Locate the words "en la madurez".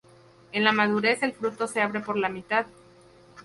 0.51-1.21